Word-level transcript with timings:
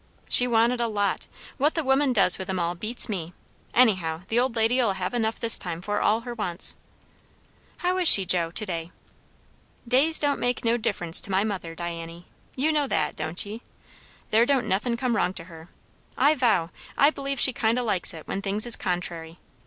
"She 0.29 0.47
wanted 0.47 0.81
a 0.81 0.87
lot. 0.87 1.27
What 1.59 1.75
the 1.75 1.83
women 1.83 2.11
does 2.11 2.39
with 2.39 2.49
'em 2.49 2.59
all, 2.59 2.73
beats 2.73 3.07
me. 3.07 3.33
Anyhow, 3.71 4.23
the 4.29 4.39
old 4.39 4.55
lady'll 4.55 4.93
have 4.93 5.13
enough 5.13 5.39
this 5.39 5.59
time 5.59 5.79
for 5.79 6.01
all 6.01 6.21
her 6.21 6.33
wants." 6.33 6.75
"How 7.77 7.99
is 7.99 8.07
she, 8.07 8.25
Joe, 8.25 8.49
to 8.49 8.65
day?" 8.65 8.91
"Days 9.87 10.17
don't 10.17 10.39
make 10.39 10.65
no 10.65 10.75
difference 10.75 11.21
to 11.21 11.29
my 11.31 11.43
mother, 11.43 11.75
Diany. 11.75 12.25
You 12.55 12.71
know 12.71 12.87
that, 12.87 13.15
don't 13.15 13.45
ye? 13.45 13.61
There 14.31 14.47
don't 14.47 14.67
nothin' 14.67 14.97
come 14.97 15.15
wrong 15.15 15.35
to 15.35 15.43
her. 15.43 15.69
I 16.17 16.33
vow, 16.33 16.71
I 16.97 17.11
b'lieve 17.11 17.39
she 17.39 17.53
kind 17.53 17.77
o' 17.77 17.83
likes 17.83 18.11
it 18.11 18.27
when 18.27 18.41
things 18.41 18.65
is 18.65 18.75
contrairy. 18.75 19.37